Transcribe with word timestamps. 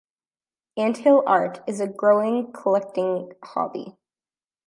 Ant 0.77 0.97
hill 0.97 1.23
art 1.27 1.61
is 1.67 1.79
a 1.79 1.85
growing 1.87 2.51
collecting 2.53 3.31
hobby. 3.43 3.97